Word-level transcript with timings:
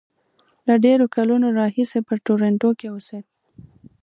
له 0.67 0.75
ډېرو 0.85 1.05
کلونو 1.15 1.47
راهیسې 1.59 1.99
په 2.07 2.13
ټورنټو 2.25 2.69
کې 2.79 2.87
اوسېد. 2.91 3.25